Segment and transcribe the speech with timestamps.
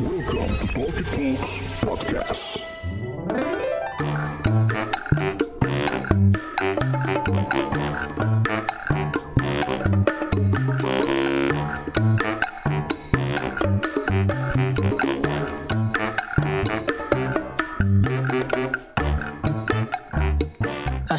[0.00, 3.37] Welcome to Talkie Talks Podcast.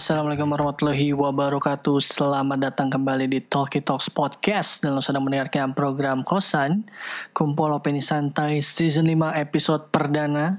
[0.10, 2.02] Assalamualaikum warahmatullahi wabarakatuh.
[2.02, 4.82] Selamat datang kembali di Talkie Talks Podcast.
[4.82, 6.90] Dan lo sedang mendengarkan program Kosan
[7.30, 10.58] Kumpul Opini Santai Season 5 episode perdana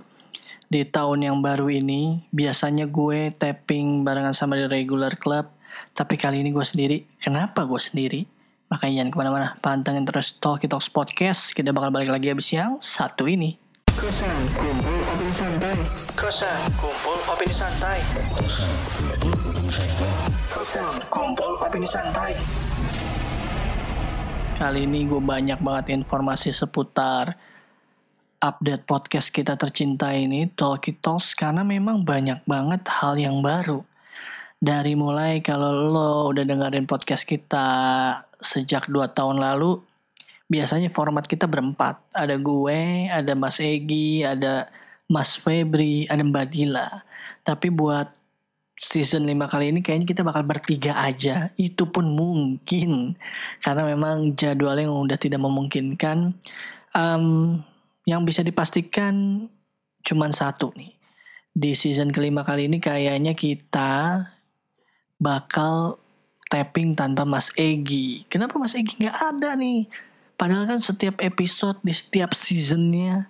[0.70, 2.30] Di tahun yang baru ini.
[2.30, 5.50] Biasanya gue tapping barengan sama di regular club
[5.98, 7.02] Tapi kali ini gue sendiri.
[7.18, 8.30] Kenapa gue sendiri?
[8.70, 11.58] Makanya jangan ke mana-mana Pantengin terus Talkie Talks Podcast.
[11.58, 13.58] Kita bakal balik lagi abis yang satu ini.
[13.98, 14.99] Kosan Kumpul
[16.76, 17.98] Kumpul Opini Santai.
[21.08, 22.36] Kumpul Opini Santai.
[24.60, 27.32] Kali ini gue banyak banget informasi seputar
[28.44, 33.80] update podcast kita tercinta ini Talkie Talks karena memang banyak banget hal yang baru.
[34.60, 37.64] Dari mulai kalau lo udah dengerin podcast kita
[38.36, 39.80] sejak 2 tahun lalu
[40.44, 41.96] biasanya format kita berempat.
[42.12, 44.68] Ada gue, ada Mas Egi, ada
[45.10, 47.02] Mas Febri, ada Mbak Dila.
[47.42, 48.06] Tapi buat
[48.78, 51.50] season 5 kali ini kayaknya kita bakal bertiga aja.
[51.58, 53.18] Itu pun mungkin.
[53.58, 56.38] Karena memang jadwalnya yang udah tidak memungkinkan.
[56.94, 57.58] Um,
[58.06, 59.46] yang bisa dipastikan
[60.06, 60.94] cuman satu nih.
[61.50, 64.22] Di season kelima kali ini kayaknya kita
[65.18, 65.98] bakal
[66.48, 68.24] tapping tanpa Mas Egi.
[68.30, 69.90] Kenapa Mas Egi nggak ada nih?
[70.40, 73.28] Padahal kan setiap episode di setiap seasonnya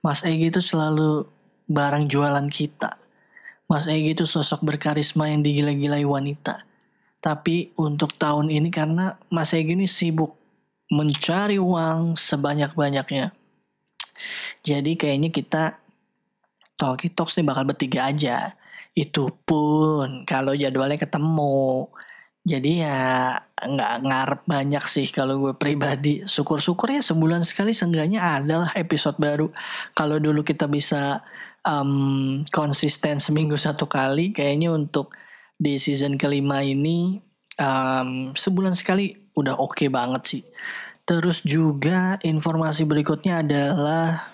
[0.00, 1.28] Mas Egi itu selalu
[1.68, 2.96] barang jualan kita.
[3.68, 6.64] Mas Egi itu sosok berkarisma yang digila-gilai wanita.
[7.20, 10.40] Tapi untuk tahun ini karena Mas Egi ini sibuk
[10.90, 13.36] mencari uang sebanyak-banyaknya.
[14.64, 15.78] Jadi kayaknya kita
[16.80, 18.56] Talkie Talks nih bakal bertiga aja.
[18.96, 21.86] Itu pun kalau jadwalnya ketemu.
[22.40, 26.24] Jadi ya nggak ngarep banyak sih kalau gue pribadi.
[26.24, 29.52] Syukur-syukur ya sebulan sekali seenggaknya adalah episode baru.
[29.92, 31.20] Kalau dulu kita bisa
[31.68, 35.12] um, konsisten seminggu satu kali, kayaknya untuk
[35.60, 37.20] di season kelima ini
[37.60, 40.42] um, sebulan sekali udah oke okay banget sih.
[41.04, 44.32] Terus juga informasi berikutnya adalah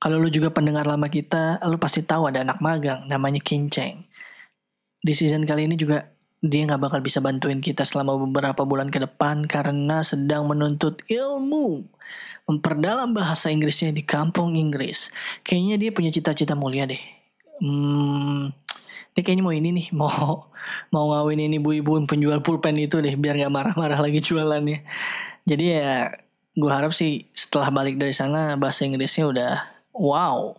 [0.00, 4.08] kalau lu juga pendengar lama kita, lu pasti tahu ada anak magang namanya Kinceng.
[5.04, 6.08] Di season kali ini juga
[6.40, 11.84] dia nggak bakal bisa bantuin kita selama beberapa bulan ke depan karena sedang menuntut ilmu
[12.48, 15.12] memperdalam bahasa Inggrisnya di kampung Inggris.
[15.46, 16.98] Kayaknya dia punya cita-cita mulia deh.
[17.62, 18.50] Hmm,
[19.14, 20.50] dia kayaknya mau ini nih, mau
[20.90, 24.82] mau ngawin ini ibu-ibu penjual pulpen itu deh biar nggak marah-marah lagi jualannya.
[25.46, 26.10] Jadi ya
[26.56, 29.52] gue harap sih setelah balik dari sana bahasa Inggrisnya udah
[29.94, 30.56] wow,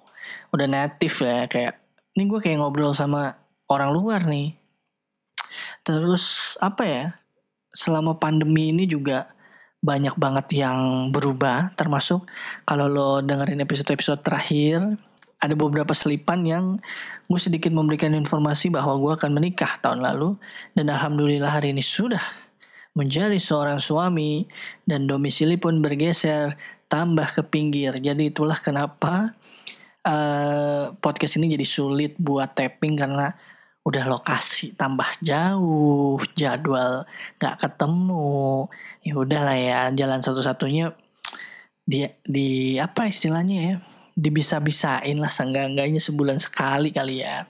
[0.56, 1.74] udah native ya kayak
[2.16, 3.36] ini gue kayak ngobrol sama
[3.68, 4.61] orang luar nih
[5.82, 7.06] Terus apa ya?
[7.72, 9.32] Selama pandemi ini juga
[9.82, 12.30] banyak banget yang berubah termasuk
[12.70, 14.78] kalau lo dengerin episode-episode terakhir
[15.42, 16.78] ada beberapa selipan yang
[17.26, 20.38] gue sedikit memberikan informasi bahwa gue akan menikah tahun lalu
[20.78, 22.22] dan alhamdulillah hari ini sudah
[22.94, 24.46] menjadi seorang suami
[24.86, 26.54] dan domisili pun bergeser
[26.86, 29.34] tambah ke pinggir jadi itulah kenapa
[30.06, 33.34] uh, podcast ini jadi sulit buat tapping karena
[33.82, 37.06] udah lokasi tambah jauh jadwal
[37.42, 38.70] nggak ketemu.
[39.02, 40.94] Ya udahlah ya jalan satu-satunya
[41.82, 43.76] di di apa istilahnya ya
[44.14, 47.50] dibisa-bisain lah seenggak-enggaknya sebulan sekali kali ya.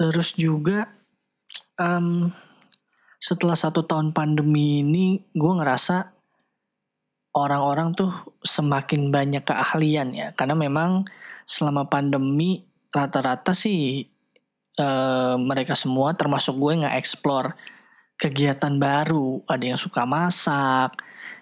[0.00, 0.88] Terus juga
[1.76, 2.32] um,
[3.20, 6.16] setelah satu tahun pandemi ini gue ngerasa
[7.36, 10.28] orang-orang tuh semakin banyak keahlian ya.
[10.32, 11.04] Karena memang
[11.44, 14.08] selama pandemi rata-rata sih
[14.78, 17.56] uh, mereka semua termasuk gue nggak explore
[18.20, 19.42] kegiatan baru.
[19.48, 21.00] Ada yang suka masak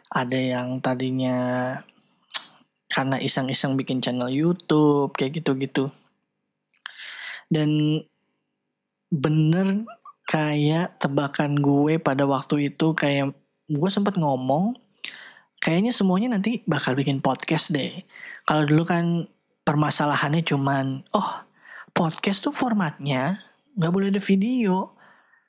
[0.09, 1.39] ada yang tadinya
[2.89, 5.93] karena iseng-iseng bikin channel YouTube kayak gitu-gitu.
[7.53, 8.01] Dan
[9.09, 9.89] bener
[10.29, 13.33] kayak tebakan gue pada waktu itu kayak
[13.69, 14.77] gue sempat ngomong
[15.61, 18.05] kayaknya semuanya nanti bakal bikin podcast deh.
[18.49, 19.29] Kalau dulu kan
[19.65, 21.48] permasalahannya cuman oh
[21.99, 23.43] podcast tuh formatnya
[23.75, 24.95] nggak boleh ada video.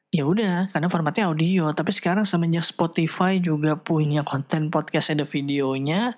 [0.10, 1.70] Ya udah karena formatnya audio.
[1.70, 6.18] Tapi sekarang semenjak Spotify juga punya konten podcast ada videonya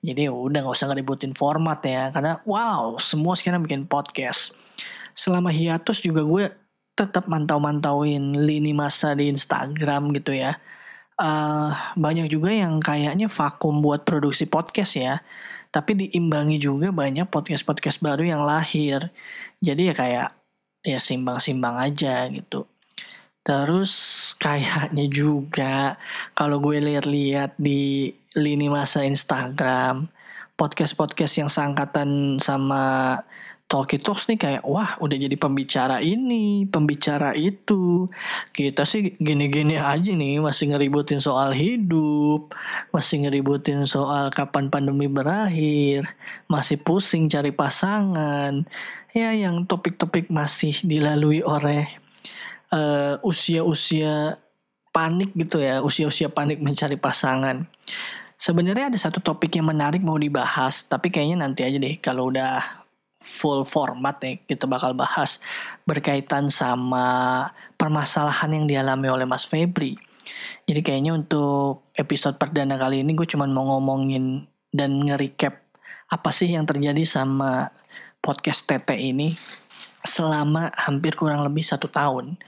[0.00, 2.08] jadi ya udah nggak usah ngeributin format ya.
[2.08, 4.56] Karena wow semua sekarang bikin podcast.
[5.12, 6.48] Selama hiatus juga gue
[6.96, 10.56] tetap mantau-mantauin lini masa di Instagram gitu ya.
[11.20, 15.20] Uh, banyak juga yang kayaknya vakum buat produksi podcast ya.
[15.70, 19.12] Tapi diimbangi juga banyak podcast-podcast baru yang lahir.
[19.60, 20.28] Jadi ya kayak
[20.80, 22.64] ya simbang-simbang aja gitu.
[23.40, 23.92] Terus
[24.36, 25.96] kayaknya juga
[26.36, 30.08] kalau gue lihat-lihat di lini masa Instagram,
[30.60, 33.16] podcast-podcast yang seangkatan sama
[33.70, 38.10] Talkie Talks nih kayak wah udah jadi pembicara ini, pembicara itu.
[38.50, 42.50] Kita sih gini-gini aja nih masih ngeributin soal hidup,
[42.90, 46.02] masih ngeributin soal kapan pandemi berakhir,
[46.50, 48.66] masih pusing cari pasangan.
[49.14, 51.86] Ya yang topik-topik masih dilalui oleh
[52.74, 54.42] uh, usia-usia
[54.90, 57.70] panik gitu ya, usia-usia panik mencari pasangan.
[58.34, 62.79] Sebenarnya ada satu topik yang menarik mau dibahas, tapi kayaknya nanti aja deh kalau udah
[63.20, 65.38] full format nih kita bakal bahas
[65.84, 70.00] berkaitan sama permasalahan yang dialami oleh Mas Febri.
[70.64, 75.60] Jadi kayaknya untuk episode perdana kali ini gue cuma mau ngomongin dan nge-recap
[76.10, 77.70] apa sih yang terjadi sama
[78.24, 79.36] podcast Tete ini
[80.00, 82.40] selama hampir kurang lebih satu tahun.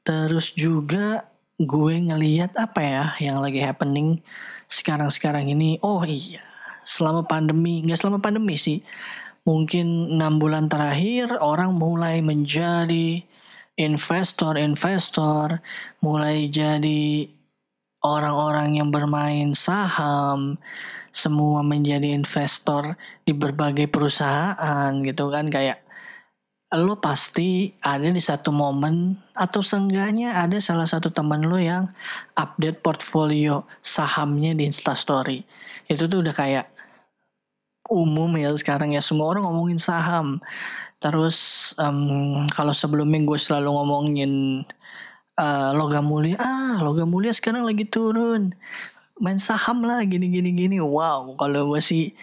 [0.00, 1.28] Terus juga
[1.60, 4.24] gue ngeliat apa ya yang lagi happening
[4.68, 5.76] sekarang-sekarang ini.
[5.84, 6.40] Oh iya,
[6.86, 8.80] selama pandemi, nggak selama pandemi sih
[9.46, 13.22] mungkin enam bulan terakhir orang mulai menjadi
[13.78, 15.62] investor-investor,
[16.02, 17.30] mulai jadi
[18.02, 20.58] orang-orang yang bermain saham,
[21.16, 25.80] semua menjadi investor di berbagai perusahaan gitu kan kayak
[26.76, 31.88] lo pasti ada di satu momen atau seenggaknya ada salah satu teman lo yang
[32.36, 35.46] update portfolio sahamnya di Instastory.
[35.88, 36.75] Itu tuh udah kayak
[37.90, 40.42] umum ya sekarang ya semua orang ngomongin saham.
[40.96, 44.32] Terus um, kalau sebelumnya gue selalu ngomongin
[45.36, 48.56] uh, logam mulia, ah logam mulia sekarang lagi turun,
[49.20, 50.76] main saham lah gini gini gini.
[50.80, 52.16] Wow, kalau gue sih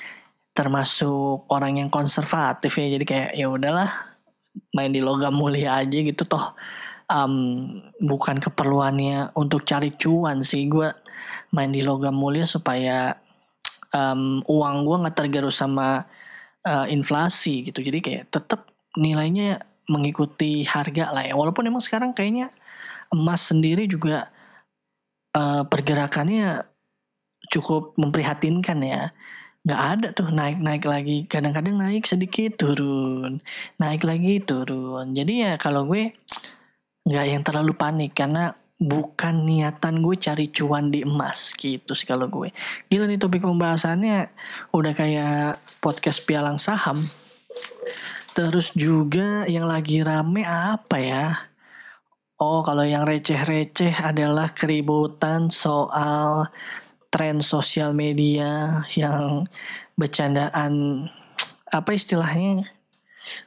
[0.58, 3.90] termasuk orang yang konservatif ya, jadi kayak ya udahlah
[4.74, 6.54] main di logam mulia aja gitu toh.
[7.14, 10.90] Um, bukan keperluannya untuk cari cuan sih gue
[11.54, 13.22] main di logam mulia supaya
[13.94, 16.04] um, uang gue nggak tergerus sama
[16.66, 17.80] uh, inflasi gitu.
[17.80, 18.68] Jadi kayak tetap
[18.98, 21.34] nilainya mengikuti harga lah ya.
[21.38, 22.50] Walaupun emang sekarang kayaknya
[23.14, 24.34] emas sendiri juga
[25.38, 26.66] uh, pergerakannya
[27.54, 29.14] cukup memprihatinkan ya.
[29.64, 31.18] Nggak ada tuh naik naik lagi.
[31.30, 33.40] Kadang-kadang naik sedikit turun
[33.80, 35.16] naik lagi turun.
[35.16, 36.12] Jadi ya kalau gue
[37.04, 42.28] nggak yang terlalu panik karena bukan niatan gue cari cuan di emas gitu sih kalau
[42.28, 42.52] gue.
[42.92, 44.28] Gila nih topik pembahasannya
[44.76, 47.08] udah kayak podcast pialang saham.
[48.36, 51.28] Terus juga yang lagi rame apa ya?
[52.44, 56.52] Oh kalau yang receh-receh adalah keributan soal
[57.08, 59.48] tren sosial media yang
[59.96, 61.06] bercandaan
[61.72, 62.68] apa istilahnya?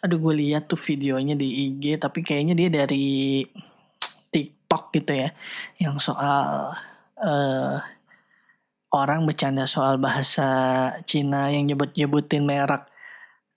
[0.00, 3.44] Aduh gue lihat tuh videonya di IG tapi kayaknya dia dari
[4.66, 5.30] TikTok gitu ya
[5.78, 6.74] yang soal
[7.22, 7.78] uh,
[8.90, 12.90] orang bercanda soal bahasa Cina yang nyebut-nyebutin merek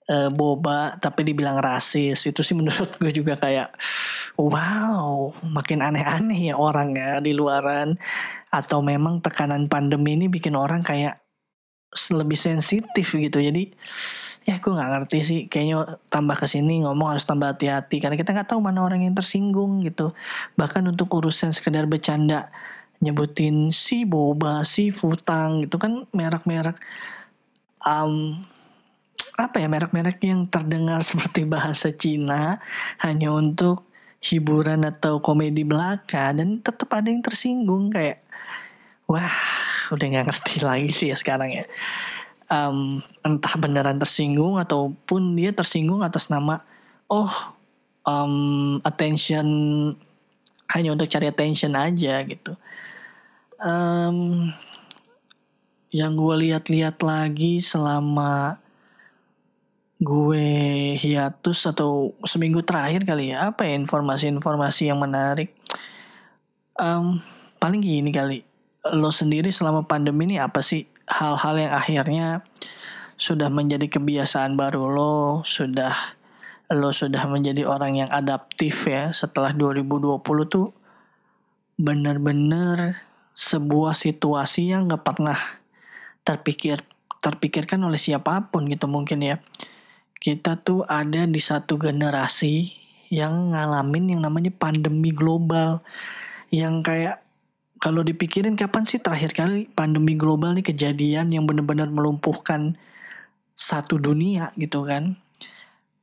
[0.06, 2.29] uh, boba tapi dibilang rasis.
[2.29, 3.73] Itu sih menurut gue juga kayak
[4.38, 7.97] wow makin aneh-aneh ya orang ya di luaran.
[8.53, 11.25] Atau memang tekanan pandemi ini bikin orang kayak
[12.13, 13.41] lebih sensitif gitu.
[13.41, 13.73] Jadi
[14.47, 15.39] ya gue nggak ngerti sih.
[15.51, 18.00] Kayaknya tambah ke sini ngomong harus tambah hati-hati.
[18.00, 20.15] Karena kita nggak tahu mana orang yang tersinggung gitu.
[20.60, 22.51] Bahkan untuk urusan sekedar bercanda
[23.00, 26.75] nyebutin si boba si futang gitu kan merek-merek
[27.88, 28.43] um,
[29.39, 32.60] apa ya merek-merek yang terdengar seperti bahasa Cina
[33.00, 33.88] hanya untuk
[34.19, 38.19] hiburan atau komedi belaka dan tetap ada yang tersinggung kayak
[39.08, 39.31] wah
[39.96, 41.63] udah nggak ngerti lagi sih ya sekarang ya
[42.50, 46.65] um, entah beneran tersinggung ataupun dia tersinggung atas nama
[47.08, 47.32] oh
[48.03, 49.48] um, attention
[50.70, 52.53] hanya untuk cari attention aja gitu.
[53.60, 54.50] Um,
[55.89, 58.62] yang gue lihat-lihat lagi selama
[60.00, 60.48] gue
[60.96, 65.51] hiatus atau seminggu terakhir kali ya apa ya informasi-informasi yang menarik
[66.79, 67.20] um,
[67.60, 68.48] paling gini kali
[68.96, 72.28] lo sendiri selama pandemi ini apa sih hal-hal yang akhirnya
[73.20, 76.16] sudah menjadi kebiasaan baru lo, sudah
[76.70, 80.70] lo sudah menjadi orang yang adaptif ya setelah 2020 tuh
[81.82, 83.01] bener-bener
[83.34, 85.39] sebuah situasi yang gak pernah
[86.22, 86.86] terpikir
[87.20, 89.36] terpikirkan oleh siapa pun gitu mungkin ya.
[90.20, 92.75] Kita tuh ada di satu generasi
[93.10, 95.82] yang ngalamin yang namanya pandemi global
[96.54, 97.24] yang kayak
[97.79, 102.75] kalau dipikirin kapan sih terakhir kali pandemi global nih kejadian yang benar-benar melumpuhkan
[103.55, 105.15] satu dunia gitu kan?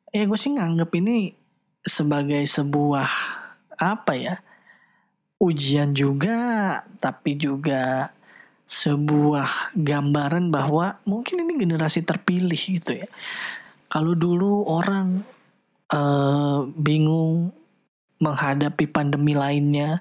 [0.08, 1.36] Ya gue sih nganggep ini
[1.84, 3.08] sebagai sebuah
[3.76, 4.40] apa ya
[5.36, 8.08] ujian juga tapi juga
[8.64, 13.08] sebuah gambaran bahwa mungkin ini generasi terpilih gitu ya.
[13.92, 15.22] Kalau dulu orang
[15.92, 17.52] uh, bingung
[18.16, 20.00] menghadapi pandemi lainnya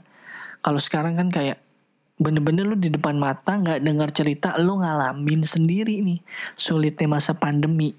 [0.66, 1.62] kalau sekarang kan kayak
[2.16, 6.20] bener-bener lu di depan mata nggak dengar cerita lu ngalamin sendiri nih
[6.56, 7.92] sulitnya masa pandemi.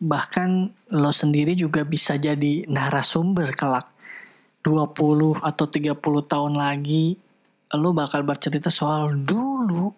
[0.00, 0.50] Bahkan
[0.96, 3.92] lo sendiri juga bisa jadi narasumber kelak.
[4.64, 7.20] 20 atau 30 tahun lagi
[7.76, 9.92] lo bakal bercerita soal dulu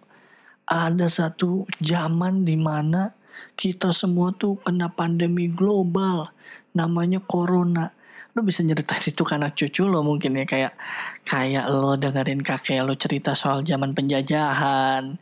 [0.67, 3.15] ada satu zaman di mana
[3.55, 6.35] kita semua tuh kena pandemi global
[6.75, 7.95] namanya corona
[8.37, 10.77] lu bisa nyeritain itu ke anak cucu lo mungkin ya kayak
[11.25, 15.17] kayak lo dengerin kakek lo cerita soal zaman penjajahan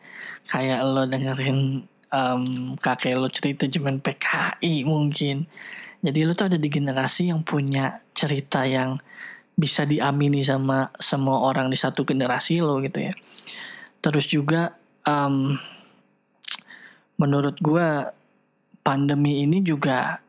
[0.51, 5.47] kayak lo dengerin um, kakek lo cerita zaman PKI mungkin.
[6.03, 8.99] Jadi lo tuh ada di generasi yang punya cerita yang
[9.55, 13.15] bisa diamini sama semua orang di satu generasi lo gitu ya.
[14.03, 14.75] Terus juga
[15.07, 15.55] um,
[17.15, 17.89] menurut gue
[18.83, 20.24] pandemi ini juga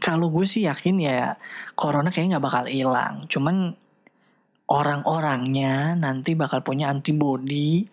[0.00, 1.36] kalau gue sih yakin ya
[1.76, 3.28] corona kayaknya nggak bakal hilang.
[3.28, 3.76] Cuman
[4.72, 7.84] orang-orangnya nanti bakal punya antibody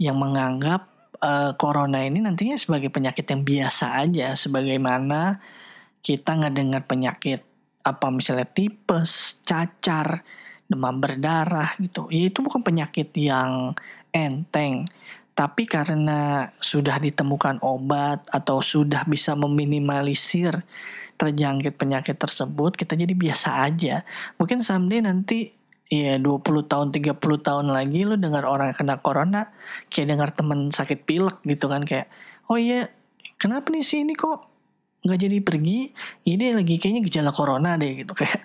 [0.00, 0.88] yang menganggap
[1.20, 4.32] uh, corona ini nantinya sebagai penyakit yang biasa aja.
[4.32, 5.40] Sebagaimana
[6.00, 7.40] kita nggak dengar penyakit
[7.84, 10.24] apa misalnya tipes, cacar,
[10.66, 12.08] demam berdarah gitu.
[12.08, 13.76] Ya itu bukan penyakit yang
[14.10, 14.88] enteng.
[15.36, 20.64] Tapi karena sudah ditemukan obat atau sudah bisa meminimalisir
[21.20, 24.00] terjangkit penyakit tersebut kita jadi biasa aja.
[24.40, 25.52] Mungkin someday nanti
[25.92, 29.54] ya 20 tahun 30 tahun lagi lu dengar orang kena corona
[29.86, 32.10] kayak dengar temen sakit pilek gitu kan kayak
[32.50, 32.90] oh iya
[33.38, 34.56] kenapa nih sih ini kok
[35.06, 35.78] nggak jadi pergi?
[36.26, 38.12] Ini lagi kayaknya gejala corona deh gitu.
[38.16, 38.42] Kayak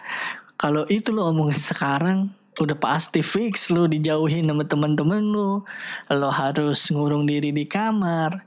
[0.61, 2.29] kalau itu lo omongin sekarang
[2.61, 5.65] udah pasti fix lo dijauhin sama teman-teman lo
[6.13, 8.37] lo harus ngurung diri di kamar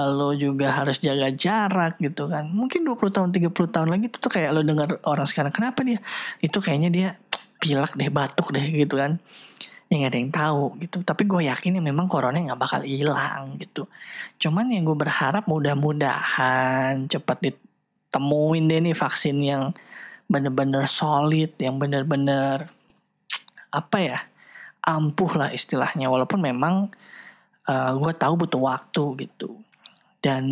[0.00, 2.48] lo juga harus jaga jarak gitu kan.
[2.48, 6.00] Mungkin 20 tahun 30 tahun lagi itu tuh kayak lo dengar orang sekarang kenapa dia
[6.40, 7.08] itu kayaknya dia
[7.60, 9.20] pilek deh batuk deh gitu kan.
[9.90, 10.96] Ya gak ada yang tahu gitu.
[11.02, 13.90] Tapi gue yakin ya memang corona nggak bakal hilang gitu.
[14.38, 19.74] Cuman yang gue berharap mudah-mudahan cepat ditemuin deh nih vaksin yang
[20.30, 22.70] bener-bener solid, yang bener-bener
[23.70, 24.18] apa ya
[24.84, 26.10] ampuh lah istilahnya.
[26.10, 26.90] Walaupun memang
[27.66, 29.58] uh, gue tahu butuh waktu gitu
[30.20, 30.44] dan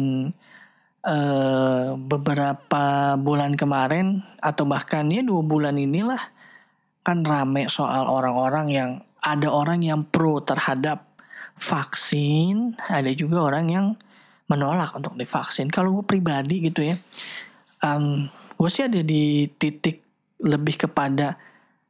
[1.04, 6.20] uh, beberapa bulan kemarin atau bahkan ya dua bulan inilah
[7.04, 8.90] kan rame soal orang-orang yang
[9.24, 11.08] ada orang yang pro terhadap
[11.58, 13.86] vaksin, ada juga orang yang
[14.46, 15.68] menolak untuk divaksin.
[15.68, 16.96] Kalau gue pribadi gitu ya,
[17.82, 20.06] um, gue sih ada di titik
[20.38, 21.36] lebih kepada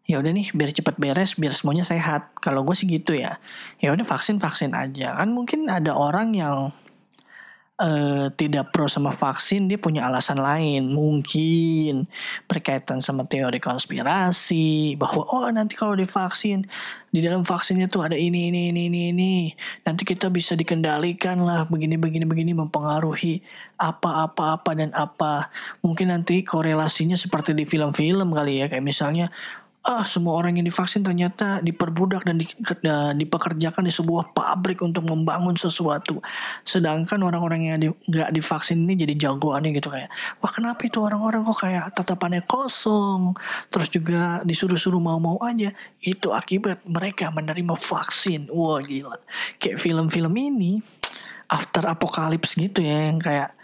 [0.08, 2.32] ya udah nih biar cepet beres biar semuanya sehat.
[2.40, 3.36] Kalau gue sih gitu ya.
[3.76, 5.20] Ya udah vaksin vaksin aja.
[5.20, 6.72] Kan mungkin ada orang yang
[7.76, 10.96] uh, tidak pro sama vaksin dia punya alasan lain.
[10.96, 12.08] Mungkin
[12.48, 16.64] berkaitan sama teori konspirasi bahwa oh nanti kalau divaksin
[17.08, 19.34] di dalam vaksinnya tuh ada ini ini ini ini ini.
[19.84, 23.44] Nanti kita bisa dikendalikan lah begini begini begini mempengaruhi
[23.76, 25.52] apa apa apa dan apa.
[25.84, 28.72] Mungkin nanti korelasinya seperti di film-film kali ya.
[28.72, 29.28] Kayak misalnya
[29.88, 32.44] ah semua orang yang divaksin ternyata diperbudak dan di,
[33.16, 36.20] dipekerjakan di sebuah pabrik untuk membangun sesuatu.
[36.60, 40.12] Sedangkan orang-orang yang di, gak divaksin ini jadi jagoannya gitu kayak,
[40.44, 43.32] wah kenapa itu orang-orang kok kayak tatapannya kosong,
[43.72, 45.72] terus juga disuruh-suruh mau-mau aja.
[46.04, 48.52] Itu akibat mereka menerima vaksin.
[48.52, 49.16] Wah gila.
[49.56, 50.84] Kayak film-film ini
[51.48, 53.56] after apocalypse gitu ya yang kayak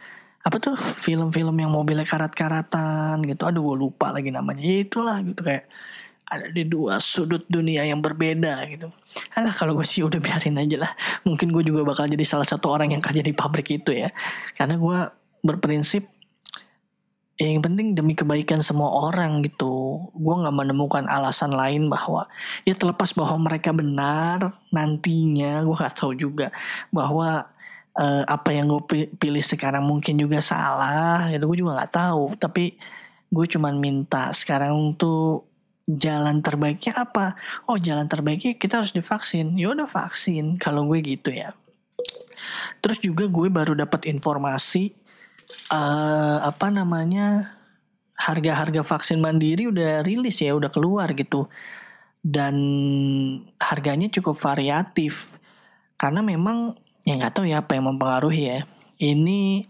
[0.44, 5.40] apa tuh film-film yang mobilnya karat-karatan gitu aduh gue lupa lagi namanya ya itulah gitu
[5.40, 5.68] kayak
[6.24, 8.88] ada di dua sudut dunia yang berbeda gitu.
[9.36, 10.92] Alah kalau gue sih udah biarin aja lah.
[11.28, 14.08] Mungkin gue juga bakal jadi salah satu orang yang kerja di pabrik itu ya.
[14.56, 14.98] Karena gue
[15.44, 16.08] berprinsip
[17.34, 20.08] ya yang penting demi kebaikan semua orang gitu.
[20.16, 22.24] Gue nggak menemukan alasan lain bahwa
[22.64, 26.48] ya terlepas bahwa mereka benar nantinya gue gak tahu juga
[26.88, 27.52] bahwa
[27.98, 31.28] uh, apa yang gue pilih sekarang mungkin juga salah.
[31.28, 32.24] Itu gue juga nggak tahu.
[32.40, 32.80] Tapi
[33.28, 35.53] gue cuman minta sekarang tuh
[35.84, 37.36] jalan terbaiknya apa?
[37.68, 39.56] Oh jalan terbaiknya kita harus divaksin.
[39.56, 41.52] Ya udah vaksin kalau gue gitu ya.
[42.80, 44.92] Terus juga gue baru dapat informasi
[45.72, 47.56] uh, apa namanya
[48.14, 51.50] harga-harga vaksin mandiri udah rilis ya udah keluar gitu
[52.22, 52.54] dan
[53.58, 55.34] harganya cukup variatif
[55.98, 58.58] karena memang ya nggak tahu ya apa yang mempengaruhi ya
[59.02, 59.66] ini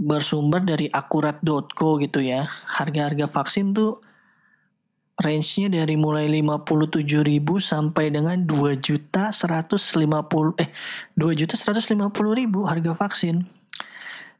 [0.00, 2.48] bersumber dari akurat.co gitu ya.
[2.48, 4.00] Harga-harga vaksin tuh
[5.14, 10.70] range-nya dari mulai 57.000 sampai dengan 2 juta 150 eh
[11.14, 11.94] 2 juta 150
[12.34, 13.46] ribu harga vaksin.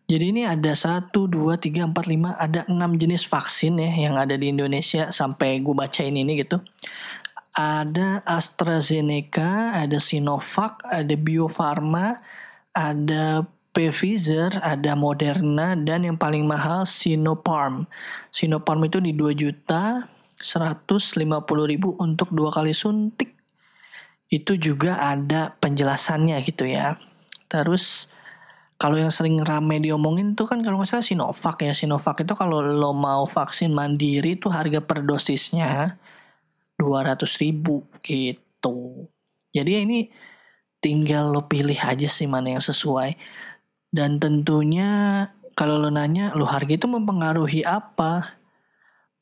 [0.04, 4.36] Jadi ini ada 1, 2, 3, 4, 5, ada 6 jenis vaksin ya yang ada
[4.36, 6.60] di Indonesia sampai gue bacain ini gitu.
[7.56, 12.20] Ada AstraZeneca, ada Sinovac, ada Bio Farma,
[12.76, 17.88] ada Pfizer, ada Moderna, dan yang paling mahal Sinopharm.
[18.28, 21.14] Sinopharm itu di 2 juta 150
[21.70, 23.34] ribu untuk dua kali suntik.
[24.28, 26.98] Itu juga ada penjelasannya gitu ya.
[27.46, 28.10] Terus
[28.74, 31.72] kalau yang sering rame diomongin tuh kan kalau salah Sinovac ya.
[31.72, 35.96] Sinovac itu kalau lo mau vaksin mandiri tuh harga per dosisnya
[36.76, 39.06] 200 ribu gitu.
[39.54, 40.10] Jadi ya ini
[40.82, 43.14] tinggal lo pilih aja sih mana yang sesuai.
[43.94, 48.42] Dan tentunya kalau lo nanya lo harga itu mempengaruhi apa?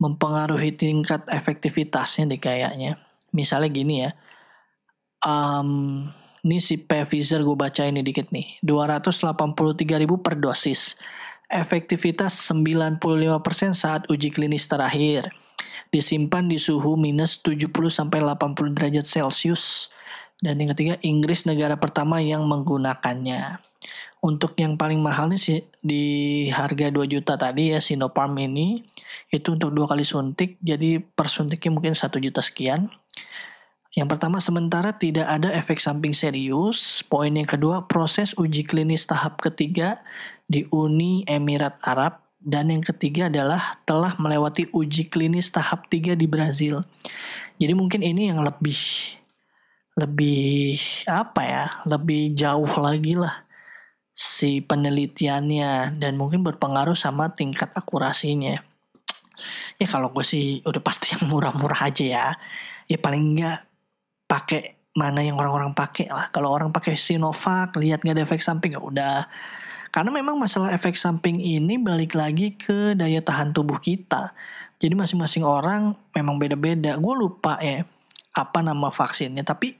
[0.02, 2.98] Mempengaruhi tingkat efektivitasnya deh kayaknya.
[3.30, 4.10] Misalnya gini ya.
[5.22, 6.10] Um,
[6.42, 8.58] ini si Pfizer gue baca ini dikit nih.
[8.66, 10.98] 283 ribu per dosis.
[11.46, 12.98] Efektivitas 95%
[13.78, 15.30] saat uji klinis terakhir.
[15.94, 19.86] Disimpan di suhu minus 70 sampai 80 derajat Celcius.
[20.42, 23.62] Dan yang ketiga, Inggris negara pertama yang menggunakannya.
[24.22, 26.04] Untuk yang paling mahal nih sih di
[26.54, 28.78] harga 2 juta tadi ya Sinopharm ini
[29.34, 32.86] itu untuk dua kali suntik jadi per suntiknya mungkin 1 juta sekian
[33.92, 37.04] yang pertama, sementara tidak ada efek samping serius.
[37.04, 40.00] Poin yang kedua, proses uji klinis tahap ketiga
[40.48, 42.24] di Uni Emirat Arab.
[42.42, 46.88] Dan yang ketiga adalah telah melewati uji klinis tahap tiga di Brazil.
[47.60, 48.80] Jadi mungkin ini yang lebih
[49.92, 53.41] lebih apa ya, lebih jauh lagi lah
[54.12, 58.60] si penelitiannya dan mungkin berpengaruh sama tingkat akurasinya.
[59.80, 62.26] Ya kalau gue sih udah pasti yang murah-murah aja ya.
[62.86, 63.64] Ya paling enggak
[64.28, 66.28] pakai mana yang orang-orang pakai lah.
[66.28, 69.24] Kalau orang pakai Sinovac, lihat nggak ada efek samping ya udah.
[69.92, 74.32] Karena memang masalah efek samping ini balik lagi ke daya tahan tubuh kita.
[74.80, 76.96] Jadi masing-masing orang memang beda-beda.
[76.96, 77.84] Gue lupa ya
[78.32, 79.76] apa nama vaksinnya, tapi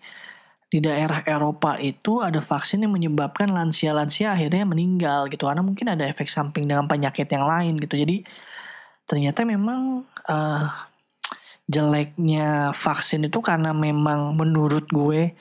[0.73, 5.45] di daerah Eropa itu ada vaksin yang menyebabkan lansia-lansia akhirnya meninggal gitu.
[5.45, 8.01] Karena mungkin ada efek samping dengan penyakit yang lain gitu.
[8.01, 8.25] Jadi
[9.05, 10.65] ternyata memang uh,
[11.69, 15.37] jeleknya vaksin itu karena memang menurut gue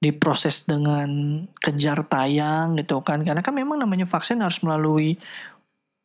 [0.00, 3.20] diproses dengan kejar tayang gitu kan.
[3.20, 5.20] Karena kan memang namanya vaksin harus melalui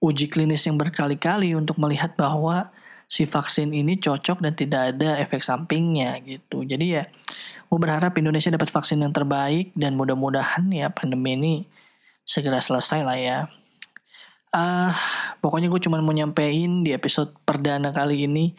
[0.03, 2.75] uji klinis yang berkali-kali untuk melihat bahwa
[3.07, 6.67] si vaksin ini cocok dan tidak ada efek sampingnya gitu.
[6.67, 7.07] Jadi ya
[7.67, 11.53] gue berharap Indonesia dapat vaksin yang terbaik dan mudah-mudahan ya pandemi ini
[12.25, 13.39] segera selesai lah ya.
[14.55, 14.93] Ah uh,
[15.43, 18.55] pokoknya gue cuma mau nyampein di episode perdana kali ini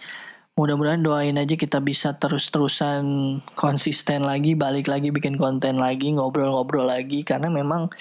[0.57, 3.05] mudah-mudahan doain aja kita bisa terus-terusan
[3.53, 7.93] konsisten lagi balik lagi bikin konten lagi ngobrol-ngobrol lagi karena memang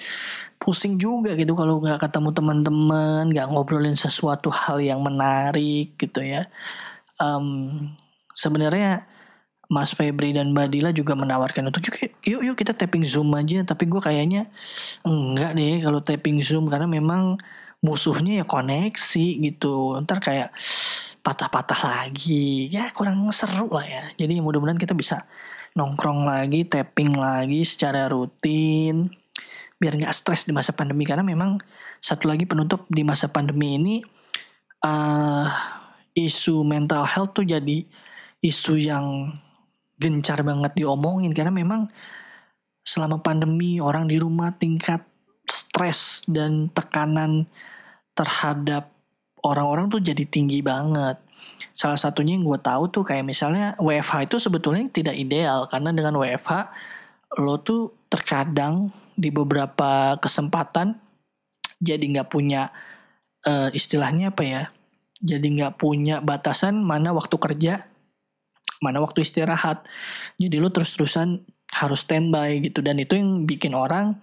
[0.56, 6.48] pusing juga gitu kalau nggak ketemu teman-teman nggak ngobrolin sesuatu hal yang menarik gitu ya.
[7.20, 7.92] Um,
[8.32, 9.04] sebenarnya
[9.66, 11.82] Mas Febri dan Mbak Dila juga menawarkan untuk
[12.22, 13.66] yuk yuk kita tapping zoom aja.
[13.66, 14.46] Tapi gue kayaknya
[15.02, 17.34] enggak deh kalau tapping zoom karena memang
[17.82, 19.98] musuhnya ya koneksi gitu.
[20.06, 20.54] Ntar kayak
[21.20, 22.70] patah-patah lagi.
[22.70, 24.04] Ya kurang seru lah ya.
[24.14, 25.26] Jadi mudah-mudahan kita bisa
[25.74, 29.10] nongkrong lagi tapping lagi secara rutin
[29.76, 31.02] biar nggak stres di masa pandemi.
[31.02, 31.58] Karena memang
[31.98, 33.94] satu lagi penutup di masa pandemi ini
[34.86, 35.46] uh,
[36.14, 37.84] isu mental health tuh jadi
[38.40, 39.34] isu yang
[39.96, 41.88] gencar banget diomongin karena memang
[42.86, 45.02] selama pandemi orang di rumah tingkat
[45.48, 47.50] stres dan tekanan
[48.14, 48.94] terhadap
[49.42, 51.18] orang-orang tuh jadi tinggi banget.
[51.76, 56.16] Salah satunya yang gue tahu tuh kayak misalnya WFH itu sebetulnya tidak ideal karena dengan
[56.16, 56.52] WFH
[57.42, 60.96] lo tuh terkadang di beberapa kesempatan
[61.76, 62.72] jadi nggak punya
[63.44, 64.62] uh, istilahnya apa ya?
[65.20, 67.88] Jadi nggak punya batasan mana waktu kerja,
[68.80, 69.86] mana waktu istirahat.
[70.36, 71.44] Jadi lo terus-terusan
[71.76, 72.80] harus standby gitu.
[72.80, 74.16] Dan itu yang bikin orang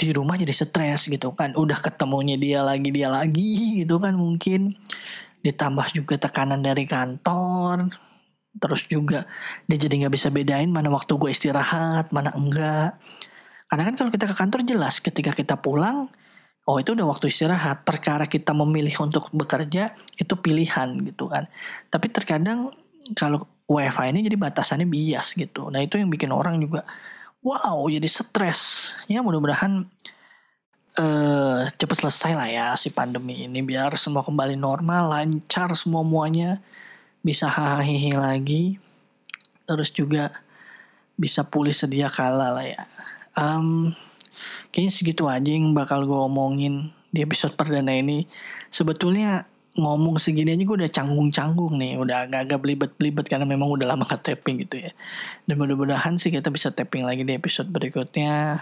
[0.00, 1.52] di rumah jadi stres gitu kan.
[1.52, 4.72] Udah ketemunya dia lagi dia lagi gitu kan mungkin.
[5.44, 7.92] Ditambah juga tekanan dari kantor.
[8.56, 9.28] Terus juga
[9.68, 12.98] dia jadi nggak bisa bedain mana waktu gue istirahat mana enggak.
[13.70, 16.10] Karena kan kalau kita ke kantor jelas ketika kita pulang
[16.66, 17.86] oh itu udah waktu istirahat.
[17.86, 21.46] Perkara kita memilih untuk bekerja itu pilihan gitu kan.
[21.92, 22.74] Tapi terkadang
[23.16, 26.82] kalau WiFi ini jadi batasannya bias gitu nah itu yang bikin orang juga
[27.40, 29.86] wow jadi stres ya mudah-mudahan
[31.00, 36.58] eh cepet selesai lah ya si pandemi ini biar semua kembali normal, lancar semua muanya,
[37.22, 38.76] bisa hahaha lagi,
[39.64, 40.34] terus juga
[41.14, 42.82] bisa pulih sedia kala lah ya.
[43.38, 43.94] Um,
[44.74, 48.26] kayaknya segitu aja yang bakal gue omongin di episode perdana ini.
[48.74, 49.46] Sebetulnya
[49.78, 54.18] ngomong segini aja gue udah canggung-canggung nih udah agak-agak belibet-belibet karena memang udah lama ke
[54.18, 54.90] tapping gitu ya.
[55.46, 58.58] Dan mudah-mudahan sih kita bisa tapping lagi di episode berikutnya.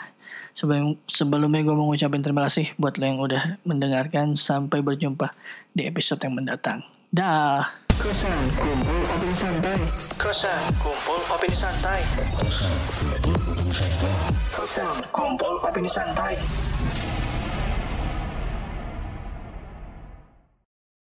[0.52, 4.36] Sebelum sebelumnya gue mau ngucapin terima kasih buat lo yang udah mendengarkan.
[4.36, 5.32] Sampai berjumpa
[5.72, 6.84] di episode yang mendatang.
[7.08, 7.88] Dah!
[7.98, 9.80] Kosan kumpul opini santai.
[10.22, 12.00] kosan kumpul opini santai.
[12.30, 12.74] Kosan
[13.18, 14.12] kumpul opini santai.
[14.54, 16.34] kosan kumpul opini santai